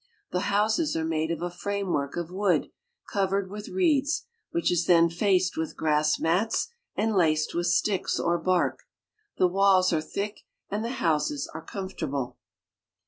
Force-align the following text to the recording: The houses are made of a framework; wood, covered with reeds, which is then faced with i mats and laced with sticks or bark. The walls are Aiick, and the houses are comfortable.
The 0.31 0.39
houses 0.49 0.95
are 0.95 1.05
made 1.05 1.29
of 1.29 1.43
a 1.43 1.51
framework; 1.51 2.13
wood, 2.17 2.71
covered 3.13 3.51
with 3.51 3.67
reeds, 3.69 4.25
which 4.49 4.71
is 4.71 4.87
then 4.87 5.11
faced 5.11 5.55
with 5.57 5.75
i 5.79 6.03
mats 6.17 6.69
and 6.95 7.13
laced 7.15 7.53
with 7.53 7.67
sticks 7.67 8.19
or 8.19 8.39
bark. 8.39 8.79
The 9.37 9.47
walls 9.47 9.93
are 9.93 10.01
Aiick, 10.01 10.37
and 10.71 10.83
the 10.83 10.93
houses 11.03 11.47
are 11.53 11.61
comfortable. 11.63 12.39